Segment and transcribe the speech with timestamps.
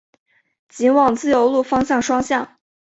[0.67, 2.57] 仅往自由路方向双向